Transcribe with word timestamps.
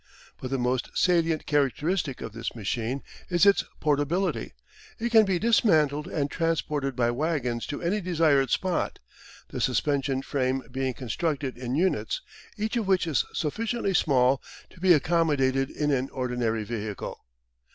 But 0.39 0.49
the 0.49 0.57
most 0.57 0.89
salient 0.95 1.45
characteristic 1.45 2.21
of 2.21 2.33
this 2.33 2.55
machine 2.55 3.03
is 3.29 3.45
its 3.45 3.63
portability. 3.79 4.53
It 4.97 5.11
can 5.11 5.25
be 5.25 5.37
dismantled 5.37 6.07
and 6.07 6.31
transported 6.31 6.95
by 6.95 7.11
wagons 7.11 7.67
to 7.67 7.83
any 7.83 8.01
desired 8.01 8.49
spot, 8.49 8.97
the 9.49 9.61
suspension 9.61 10.23
frame 10.23 10.63
being 10.71 10.95
constructed 10.95 11.55
in 11.55 11.75
units, 11.75 12.21
each 12.57 12.75
of 12.77 12.87
which 12.87 13.05
is 13.05 13.25
sufficiently 13.33 13.93
small 13.93 14.41
to 14.71 14.79
be 14.79 14.91
accommodated 14.93 15.69
in 15.69 15.91
an 15.91 16.09
ordinary 16.09 16.63
vehicle. 16.63 17.23